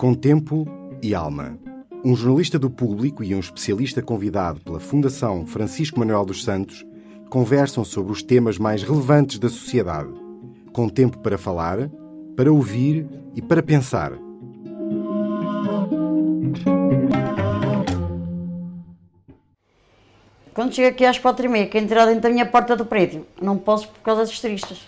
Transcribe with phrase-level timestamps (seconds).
[0.00, 0.66] Com tempo
[1.02, 1.58] e alma.
[2.02, 6.86] Um jornalista do público e um especialista convidado pela Fundação Francisco Manuel dos Santos
[7.28, 10.08] conversam sobre os temas mais relevantes da sociedade.
[10.72, 11.90] Com tempo para falar,
[12.34, 13.06] para ouvir
[13.36, 14.12] e para pensar.
[20.54, 23.26] Quando chego aqui às quatro e meia, que entrar dentro da minha porta do prédio,
[23.38, 24.78] não posso por causa dos turistas.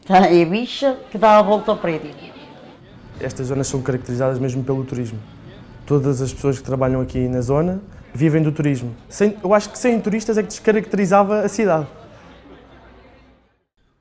[0.00, 2.37] Está a bicha que dá a volta ao prédio.
[3.20, 5.18] Estas zonas são caracterizadas mesmo pelo turismo.
[5.84, 7.82] Todas as pessoas que trabalham aqui na zona
[8.14, 8.94] vivem do turismo.
[9.08, 11.88] Sem, eu acho que sem turistas é que descaracterizava a cidade.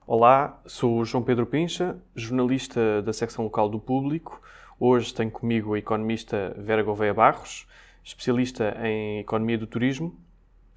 [0.06, 4.40] Olá, sou o João Pedro Pincha, jornalista da secção local do Público.
[4.80, 7.68] Hoje tenho comigo a economista Vera Gouveia Barros,
[8.04, 10.16] especialista em economia do turismo,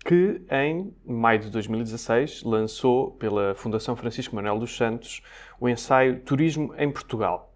[0.03, 5.21] que em maio de 2016 lançou pela Fundação Francisco Manuel dos Santos
[5.61, 7.50] o ensaio Turismo em Portugal.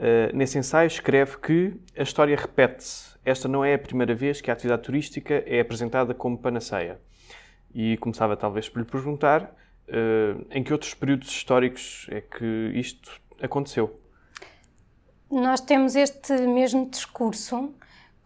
[0.00, 3.18] Uh, nesse ensaio escreve que a história repete-se.
[3.22, 6.98] Esta não é a primeira vez que a atividade turística é apresentada como panaceia.
[7.74, 9.54] E começava talvez por lhe perguntar
[9.88, 14.00] uh, em que outros períodos históricos é que isto aconteceu.
[15.30, 17.74] Nós temos este mesmo discurso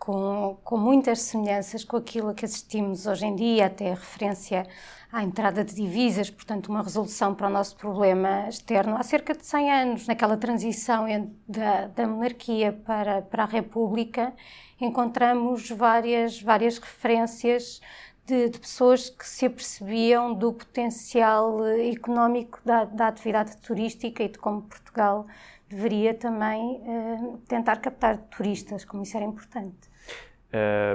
[0.05, 4.67] com, com muitas semelhanças com aquilo que assistimos hoje em dia, até a referência
[5.11, 9.47] à entrada de divisas, portanto, uma resolução para o nosso problema externo há cerca de
[9.47, 11.07] 100 anos, naquela transição
[11.49, 14.35] da, da monarquia para, para a República,
[14.79, 17.81] encontramos várias, várias referências
[18.27, 24.39] de, de, pessoas que se apercebiam do potencial económico da, da atividade turística e de
[24.39, 25.27] como Portugal
[25.75, 29.91] deveria também uh, tentar captar turistas, como isso era importante.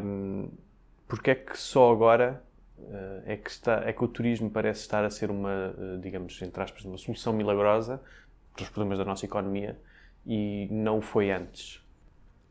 [0.04, 0.50] Um,
[1.08, 2.42] porque é que só agora
[2.78, 6.42] uh, é, que está, é que o turismo parece estar a ser uma, uh, digamos,
[6.42, 8.02] entre aspas, uma solução milagrosa
[8.54, 9.78] para os problemas da nossa economia
[10.26, 11.84] e não foi antes?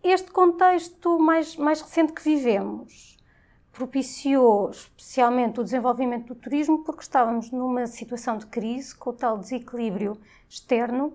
[0.02, 3.16] Este contexto mais, mais recente que vivemos
[3.72, 9.38] propiciou especialmente o desenvolvimento do turismo porque estávamos numa situação de crise com o tal
[9.38, 10.18] desequilíbrio
[10.48, 11.14] externo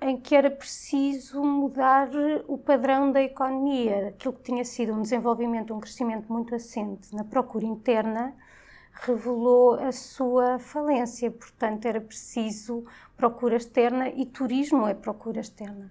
[0.00, 2.10] em que era preciso mudar
[2.46, 4.08] o padrão da economia.
[4.08, 8.34] Aquilo que tinha sido um desenvolvimento, um crescimento muito assente na procura interna,
[8.92, 11.30] revelou a sua falência.
[11.30, 12.84] Portanto, era preciso
[13.16, 15.90] procura externa e turismo é procura externa.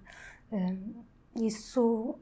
[0.52, 1.02] Hum,
[1.36, 2.18] isso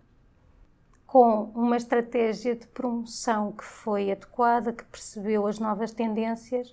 [1.06, 6.70] com uma estratégia de promoção que foi adequada, que percebeu as novas tendências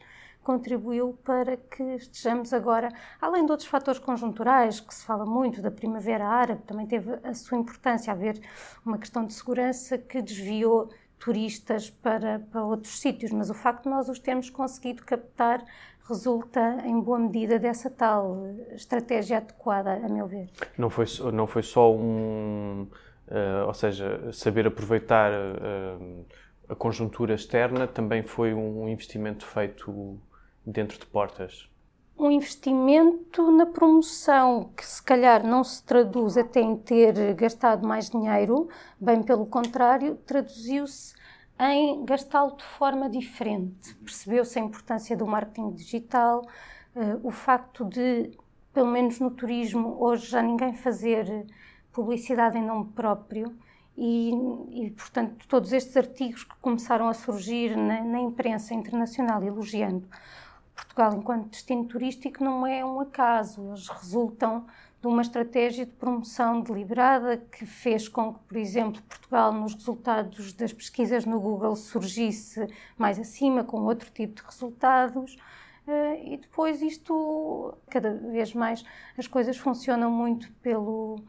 [0.49, 2.89] contribuiu para que estejamos agora,
[3.21, 7.35] além de outros fatores conjunturais, que se fala muito, da Primavera Árabe, também teve a
[7.35, 8.41] sua importância, haver
[8.83, 10.89] uma questão de segurança que desviou
[11.19, 15.63] turistas para, para outros sítios, mas o facto de nós os termos conseguido captar
[16.07, 20.49] resulta em boa medida dessa tal estratégia adequada, a meu ver.
[20.75, 22.87] Não foi, não foi só um,
[23.27, 26.25] uh, ou seja, saber aproveitar uh,
[26.67, 30.19] a conjuntura externa, também foi um investimento feito
[30.69, 31.69] dentro de portas?
[32.17, 38.09] Um investimento na promoção que se calhar não se traduz até em ter gastado mais
[38.09, 38.67] dinheiro,
[38.99, 41.15] bem pelo contrário, traduziu-se
[41.59, 43.95] em gastá-lo de forma diferente.
[43.95, 46.41] Percebeu-se a importância do marketing digital,
[46.95, 48.31] uh, o facto de,
[48.73, 51.45] pelo menos no turismo, hoje já ninguém fazer
[51.91, 53.55] publicidade em nome próprio.
[53.97, 54.31] E,
[54.71, 60.07] e, portanto, todos estes artigos que começaram a surgir na, na imprensa internacional elogiando
[60.79, 63.67] Portugal, enquanto destino turístico, não é um acaso.
[63.69, 64.65] Eles resultam
[65.01, 70.53] de uma estratégia de promoção deliberada que fez com que, por exemplo, Portugal, nos resultados
[70.53, 72.67] das pesquisas no Google, surgisse
[72.97, 75.37] mais acima, com outro tipo de resultados.
[75.87, 78.83] Eh, e depois isto, cada vez mais,
[79.17, 81.23] as coisas funcionam muito pelo,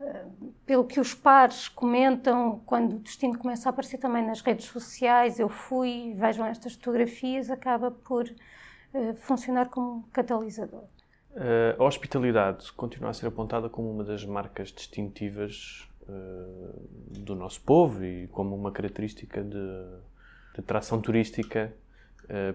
[0.00, 0.26] eh,
[0.64, 5.40] pelo que os pares comentam quando o destino começa a aparecer também nas redes sociais.
[5.40, 8.32] Eu fui, vejam estas fotografias, acaba por
[9.16, 10.84] funcionar como catalisador.
[11.32, 17.60] Uh, a hospitalidade continua a ser apontada como uma das marcas distintivas uh, do nosso
[17.60, 19.50] povo e como uma característica de,
[20.54, 21.72] de atração turística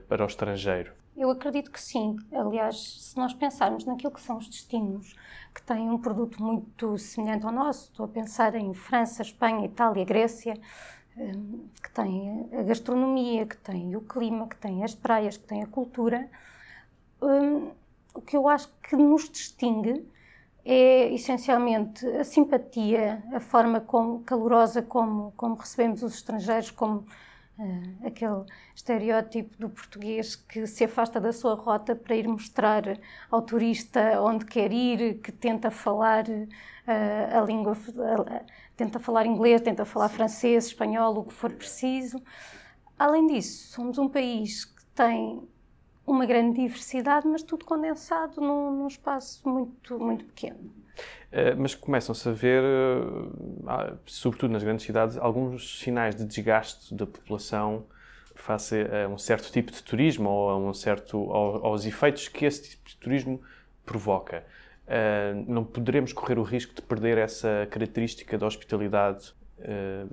[0.08, 0.92] para o estrangeiro.
[1.16, 2.16] Eu acredito que sim.
[2.32, 5.16] Aliás, se nós pensarmos naquilo que são os destinos
[5.54, 10.04] que têm um produto muito semelhante ao nosso, estou a pensar em França, Espanha, Itália,
[10.04, 10.56] Grécia,
[11.16, 15.68] que tem a gastronomia, que tem o clima, que tem as praias, que tem a
[15.68, 16.30] cultura.
[17.22, 17.72] Um,
[18.14, 20.08] o que eu acho que nos distingue
[20.66, 27.06] é essencialmente a simpatia, a forma como, calorosa como, como recebemos os estrangeiros, como
[27.58, 32.84] Uh, aquele estereótipo do português que se afasta da sua rota para ir mostrar
[33.30, 38.46] ao turista onde quer ir, que tenta falar uh, a língua, uh,
[38.76, 42.20] tenta falar inglês, tenta falar francês, espanhol, o que for preciso.
[42.98, 45.48] Além disso, somos um país que tem
[46.08, 50.83] uma grande diversidade, mas tudo condensado num, num espaço muito, muito pequeno.
[51.34, 57.08] Uh, mas começam-se a ver, uh, sobretudo nas grandes cidades, alguns sinais de desgaste da
[57.08, 57.86] população
[58.36, 62.46] face a um certo tipo de turismo ou a um certo, ao, aos efeitos que
[62.46, 63.42] esse tipo de turismo
[63.86, 64.44] provoca.
[64.86, 69.34] Uh, não poderemos correr o risco de perder essa característica da hospitalidade?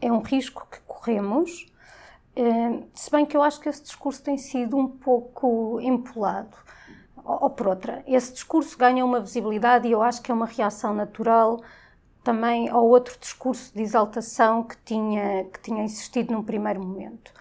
[0.01, 1.67] É um risco que corremos,
[2.95, 6.57] se bem que eu acho que esse discurso tem sido um pouco empolado.
[7.25, 10.95] Ou por outra, esse discurso ganha uma visibilidade e eu acho que é uma reação
[10.95, 11.61] natural
[12.23, 17.33] também ao outro discurso de exaltação que tinha, que tinha existido num primeiro momento.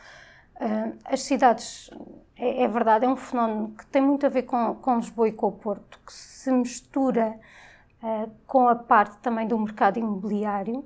[1.05, 1.89] as cidades,
[2.37, 5.31] é, é, verdade, é um fenómeno que tem muito a ver com, com Lisboa e
[5.33, 7.39] com o Porto, que se mistura
[8.47, 10.85] com a parte também do mercado imobiliário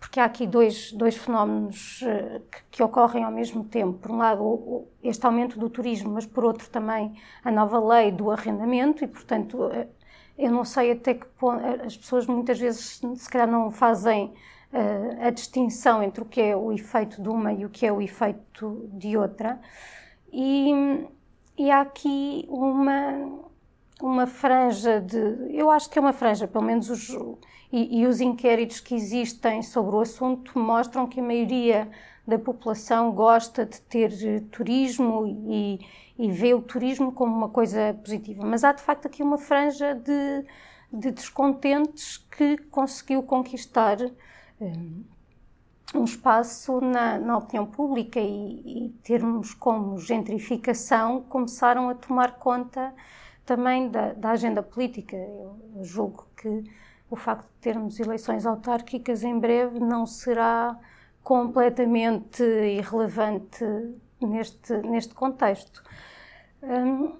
[0.00, 3.98] porque há aqui dois, dois fenómenos uh, que, que, ocorrem ao mesmo tempo.
[3.98, 7.14] Por um lado, este aumento do turismo, mas por outro também
[7.44, 9.86] a nova lei do arrendamento, e portanto, uh,
[10.38, 14.32] eu não sei até que ponto, as pessoas muitas vezes se calhar não fazem
[15.20, 18.00] a distinção entre o que é o efeito de uma e o que é o
[18.00, 19.60] efeito de outra.
[20.32, 20.70] E,
[21.58, 23.49] e há aqui uma,
[24.02, 25.18] uma franja de.
[25.50, 27.08] Eu acho que é uma franja, pelo menos os
[27.72, 31.88] e, e, os inquéritos que existem sobre o assunto mostram que a maioria
[32.26, 35.78] da população gosta de ter eh, turismo e,
[36.18, 38.44] e vê o turismo como uma coisa positiva.
[38.44, 40.44] Mas há de facto aqui uma franja de,
[40.92, 43.98] de descontentes que conseguiu conquistar
[44.60, 45.04] um,
[45.94, 52.92] um espaço na, na, opinião pública e, e termos como gentrificação começaram a tomar conta
[53.50, 55.16] também da, da agenda política.
[55.16, 56.62] Eu, julgo que
[57.10, 60.78] o facto de termos eleições autárquicas em breve não será
[61.20, 63.64] completamente irrelevante
[64.20, 65.82] neste, neste contexto.
[66.62, 67.16] Um,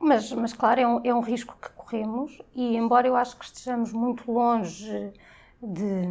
[0.00, 3.44] mas, mas, claro, é um, é um risco que corremos e, embora eu acho que
[3.44, 5.12] estejamos muito longe
[5.62, 6.02] de,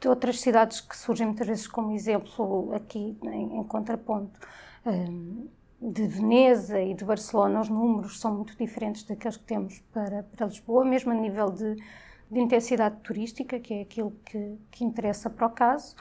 [0.00, 4.40] de outras cidades que surgem muitas vezes como exemplo aqui em, em contraponto,
[4.84, 5.48] um,
[5.80, 10.46] de Veneza e de Barcelona, os números são muito diferentes daqueles que temos para, para
[10.46, 11.76] Lisboa, mesmo a nível de
[12.30, 15.96] de intensidade turística, que é aquilo que, que interessa para o caso.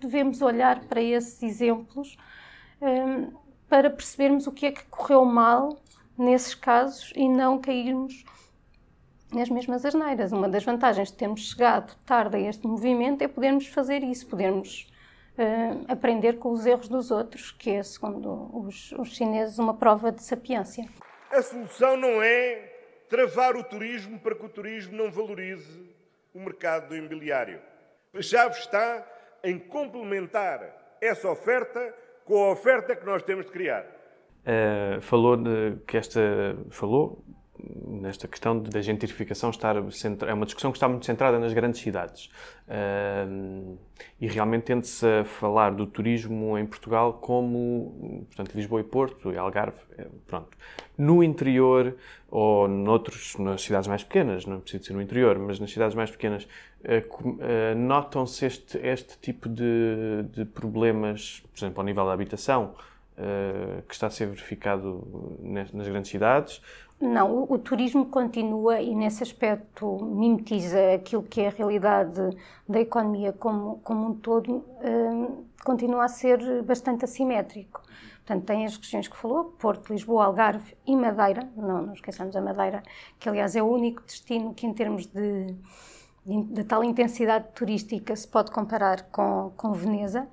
[0.00, 2.16] Devemos olhar para esses exemplos
[2.80, 3.32] um,
[3.68, 5.80] para percebermos o que é que correu mal
[6.16, 8.24] nesses casos e não cairmos
[9.32, 10.32] nas mesmas asneiras.
[10.32, 14.89] Uma das vantagens de termos chegado tarde a este movimento é podermos fazer isso, podermos
[15.40, 20.12] uh, aprender com os erros dos outros, que é, segundo os, os chineses, uma prova
[20.12, 20.86] de sapiência.
[21.30, 22.70] A solução não é
[23.08, 25.88] travar o turismo para que o turismo não valorize
[26.34, 27.60] o mercado do imobiliário.
[28.14, 29.06] A chave está
[29.42, 31.94] em complementar essa oferta
[32.24, 33.84] com a oferta que nós temos de criar.
[34.42, 36.20] Uh, falou de, que esta
[36.70, 37.24] falou
[38.00, 42.30] nesta questão da gentrificação estar é uma discussão que está muito centrada nas grandes cidades.
[42.66, 43.78] Uh,
[44.20, 49.36] e realmente tende-se a falar do turismo em Portugal como portanto Lisboa e Porto e
[49.36, 50.56] Algarve é, pronto.
[50.96, 51.96] No interior
[52.30, 56.10] ou noutros nas cidades mais pequenas não precisa ser no interior mas nas cidades mais
[56.10, 62.74] pequenas uh, notam-se este este tipo de, de problemas por exemplo ao nível da habitação
[63.86, 66.60] que está a ser verificado nas grandes cidades?
[67.00, 72.20] Não, o, o, turismo continua e nesse aspecto mimetiza aquilo que é a realidade
[72.68, 77.82] da economia como, como um todo, um, continua a ser bastante assimétrico.
[78.18, 82.40] Portanto, tem as regiões que falou, Porto, Lisboa, Algarve e Madeira, não, não esqueçamos a
[82.42, 82.82] Madeira,
[83.18, 85.54] que aliás é o único destino que em termos de,
[86.26, 90.28] de, de tal intensidade turística se pode comparar com, com Veneza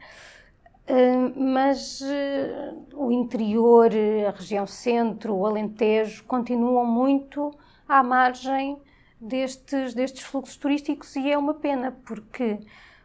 [1.35, 3.91] mas uh, o interior,
[4.27, 7.51] a região centro, o Alentejo continuam muito
[7.87, 8.81] à margem
[9.19, 12.59] destes, destes fluxos turísticos e é uma pena porque,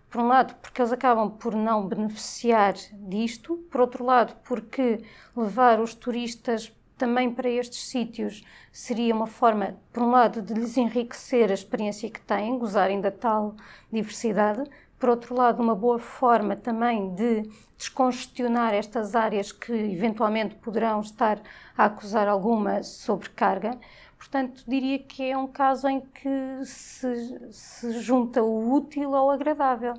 [0.09, 5.01] por um lado, porque eles acabam por não beneficiar disto, por outro lado, porque
[5.37, 10.77] levar os turistas também para estes sítios seria uma forma, por um lado, de lhes
[10.77, 13.57] enriquecer a experiência que têm, gozarem da tal
[13.91, 14.63] diversidade,
[15.03, 17.43] por outro lado, uma boa forma também de
[17.77, 21.41] descongestionar estas áreas que eventualmente poderão estar
[21.77, 23.77] a acusar alguma sobrecarga.
[24.17, 29.95] Portanto, diria que é um caso em que se, se junta o útil ao agradável.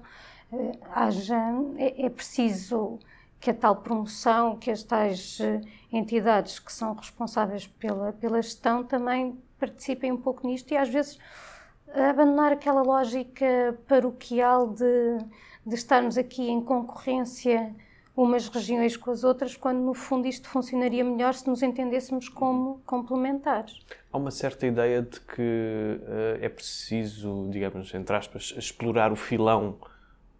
[0.95, 1.37] haja,
[1.75, 2.97] é, é preciso
[3.41, 5.37] que a tal promoção, que as tais
[5.91, 11.19] entidades que são responsáveis pela, pela gestão também participem um pouco nisto e às vezes
[11.93, 15.17] abandonar aquela lógica paroquial de,
[15.65, 17.73] de estarmos aqui em concorrência
[18.15, 22.79] umas regiões com as outras, quando no fundo isto funcionaria melhor se nos entendêssemos como
[22.85, 23.79] complementares.
[24.11, 29.77] Há uma certa ideia de que uh, é preciso, digamos, entre aspas, explorar o filão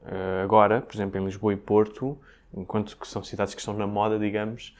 [0.04, 2.18] uh, agora, por exemplo, em Lisboa e Porto,
[2.56, 4.76] enquanto que são cidades que estão na moda, digamos,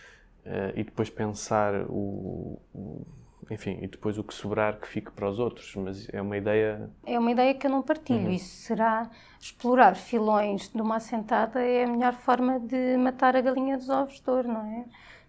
[0.46, 3.06] uh, e depois pensar o, o
[3.50, 6.90] enfim, e depois o que sobrar que fique para os outros, mas é uma ideia...
[7.06, 8.32] É uma ideia que eu não partilho, uhum.
[8.32, 9.10] isso será
[9.40, 14.20] explorar filões de uma assentada é a melhor forma de matar a galinha dos ovos
[14.20, 14.86] de ouro, não é?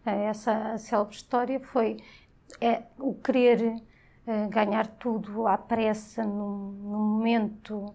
[0.06, 1.96] é essa célebre história foi
[2.60, 3.82] é, o querer
[4.26, 7.94] é, ganhar tudo à pressa, no, no momento,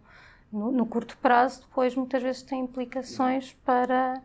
[0.52, 4.22] no, no, curto prazo, depois muitas vezes tem implicações para,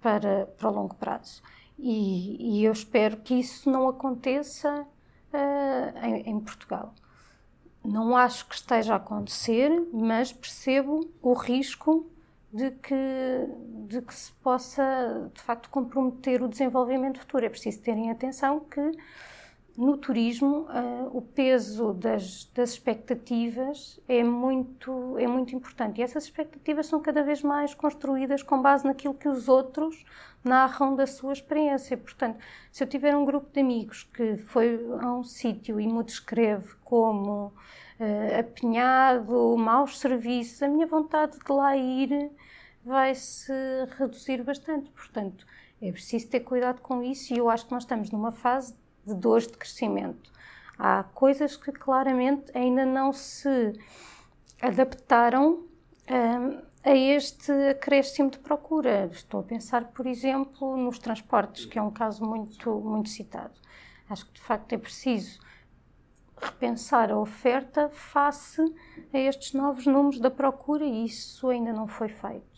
[0.00, 1.42] para, para o longo prazo.
[1.78, 4.86] E, e eu espero que isso não aconteça
[5.32, 6.94] uh, em, em, Portugal.
[7.84, 12.10] Não acho que esteja a acontecer, mas percebo o risco
[12.52, 12.94] de que,
[13.86, 17.46] de que se possa, de facto, comprometer o desenvolvimento futuro.
[17.46, 18.80] É preciso terem atenção que
[19.76, 26.24] no turismo uh, o peso das, das expectativas é muito, é muito importante e essas
[26.24, 30.04] expectativas são cada vez mais construídas com base naquilo que os outros
[30.42, 31.96] narram da sua experiência.
[31.96, 32.38] Portanto,
[32.70, 36.74] se eu tiver um grupo de amigos que foi a um sítio e me descreve
[36.84, 37.46] como
[37.98, 42.30] uh, apinhado, maus serviços, a minha vontade de lá ir
[42.84, 43.52] vai se
[43.98, 44.90] reduzir bastante.
[44.90, 45.46] Portanto,
[45.80, 48.74] é preciso ter cuidado com isso e eu acho que nós estamos numa fase
[49.14, 50.30] de dores de crescimento.
[50.78, 53.72] Há coisas que claramente ainda não se
[54.62, 55.64] adaptaram
[56.10, 59.10] um, a este acréscimo de procura.
[59.12, 63.54] Estou a pensar, por exemplo, nos transportes, que é um caso muito, muito citado.
[64.08, 65.38] Acho que de facto é preciso
[66.40, 68.62] repensar a oferta face
[69.12, 72.48] a estes novos números da procura e isso ainda não foi feito.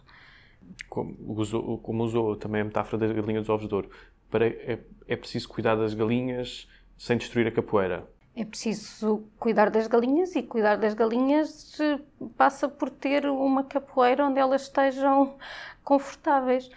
[0.88, 3.90] Como usou, como usou também a metáfora da galinha dos ovos de ouro,
[4.30, 4.78] para, é,
[5.12, 8.08] é preciso cuidar das galinhas sem destruir a capoeira.
[8.34, 11.78] É preciso cuidar das galinhas e cuidar das galinhas
[12.36, 15.36] passa por ter uma capoeira onde elas estejam
[15.84, 16.70] confortáveis.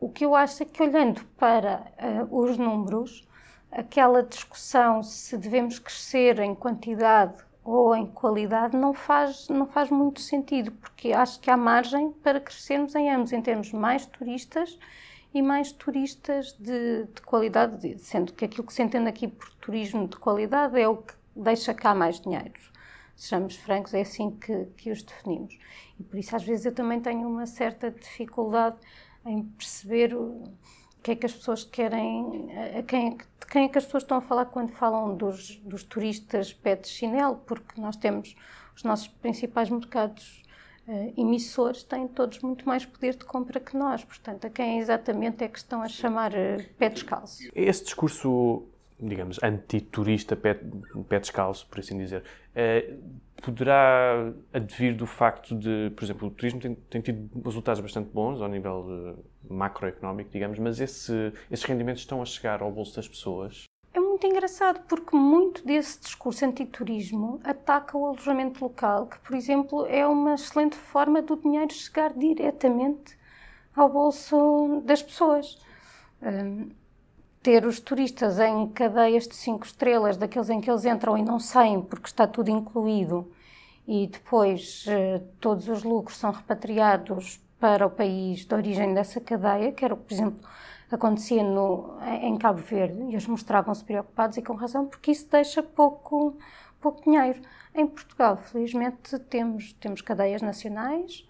[0.00, 1.92] O que eu acho é que, olhando para
[2.30, 3.28] uh, os números,
[3.70, 10.20] aquela discussão se devemos crescer em quantidade ou em qualidade não faz, não faz muito
[10.20, 14.78] sentido, porque acho que há margem para crescermos em ambos, em termos mais turistas
[15.32, 20.08] e mais turistas de, de, qualidade, sendo que aquilo que se entende aqui por turismo
[20.08, 22.52] de qualidade é o que deixa cá mais dinheiro.
[23.14, 25.58] Sejamos francos, é assim que, que os definimos.
[25.98, 28.76] E por isso, às vezes, eu também tenho uma certa dificuldade
[29.24, 30.44] em perceber o
[31.02, 34.18] que é que as pessoas querem, a quem, de quem é que as pessoas estão
[34.18, 38.34] a falar quando falam dos, dos turistas pé de chinelo, porque nós temos
[38.74, 40.42] os nossos principais mercados
[40.86, 44.04] uh, emissores têm todos muito mais poder de compra que nós.
[44.04, 47.48] Portanto, a quem exatamente é que estão a chamar uh, pé descalço?
[47.54, 48.64] Esse discurso,
[48.98, 50.60] digamos, antiturista, pé,
[51.08, 52.98] pé descalço, por assim dizer, uh,
[53.42, 58.40] poderá advir do facto de, por exemplo, o turismo tem, tem tido resultados bastante bons
[58.40, 63.66] ao nível macroeconómico, digamos, mas esse, esses rendimentos estão a chegar ao bolso das pessoas
[64.16, 70.06] muito engraçado porque muito desse discurso antiturismo ataca o alojamento local, que, por exemplo, é
[70.06, 73.14] uma excelente forma do dinheiro chegar diretamente
[73.74, 75.58] ao bolso das pessoas.
[76.22, 76.70] Um,
[77.42, 81.38] ter os turistas em cadeias de cinco estrelas, daqueles em que eles entram e não
[81.38, 83.30] saem porque está tudo incluído,
[83.86, 89.72] e depois uh, todos os lucros são repatriados para o país de origem dessa cadeia,
[89.72, 90.40] que era, por exemplo,
[90.94, 95.62] acontecia no, em Cabo Verde e eles mostravam-se preocupados e com razão, porque isso deixa
[95.62, 96.36] pouco,
[96.80, 97.40] pouco dinheiro.
[97.74, 101.26] Em Portugal, felizmente, temos, temos cadeias nacionais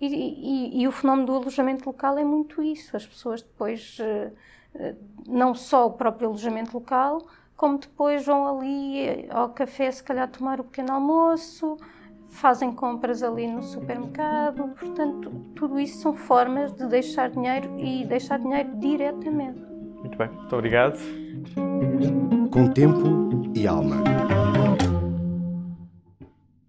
[0.00, 2.96] e, e, e o fenómeno do alojamento local é muito isso.
[2.96, 4.32] As pessoas depois, eh,
[4.74, 4.94] eh,
[5.26, 10.60] não só o próprio alojamento local, como depois vão ali ao café, se calhar tomar
[10.60, 11.76] o pequeno almoço,
[12.34, 14.74] fazem compras ali no supermercado.
[14.78, 19.60] Portanto, tudo isso são formas de deixar dinheiro e deixar dinheiro diretamente.
[20.00, 20.98] Muito bem, muito obrigado.
[22.50, 24.43] Com tempo e alma.